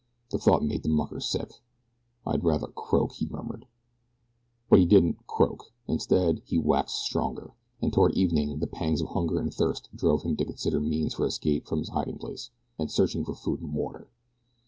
The 0.31 0.39
thought 0.39 0.63
made 0.63 0.81
the 0.81 0.89
mucker 0.89 1.19
sick. 1.19 1.61
"I'd 2.25 2.43
rather 2.43 2.65
croak," 2.65 3.11
he 3.11 3.27
murmured. 3.27 3.67
But 4.67 4.79
he 4.79 4.85
didn't 4.87 5.27
"croak" 5.27 5.65
instead, 5.87 6.41
he 6.43 6.57
waxed 6.57 6.97
stronger, 7.05 7.53
and 7.83 7.93
toward 7.93 8.15
evening 8.15 8.57
the 8.57 8.65
pangs 8.65 9.01
of 9.01 9.09
hunger 9.09 9.37
and 9.39 9.53
thirst 9.53 9.89
drove 9.95 10.23
him 10.23 10.35
to 10.37 10.45
consider 10.45 10.79
means 10.79 11.13
for 11.13 11.27
escaping 11.27 11.67
from 11.67 11.79
his 11.81 11.89
hiding 11.89 12.17
place, 12.17 12.49
and 12.79 12.89
searching 12.89 13.23
for 13.23 13.35
food 13.35 13.61
and 13.61 13.75
water. 13.75 14.09